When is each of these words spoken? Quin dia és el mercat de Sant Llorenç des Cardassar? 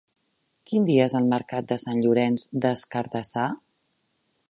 Quin 0.69 0.87
dia 0.87 1.03
és 1.09 1.15
el 1.19 1.27
mercat 1.35 1.69
de 1.73 1.79
Sant 1.85 2.01
Llorenç 2.07 2.49
des 2.67 2.85
Cardassar? 2.97 3.49